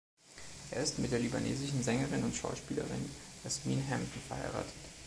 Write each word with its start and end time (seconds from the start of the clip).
Er 0.71 0.81
ist 0.81 0.97
mit 0.97 1.11
der 1.11 1.19
libanesischen 1.19 1.83
Sängerin 1.83 2.23
und 2.23 2.33
Schauspielerin 2.35 3.07
Yasmine 3.43 3.83
Hamdan 3.83 4.09
verheiratet. 4.27 4.73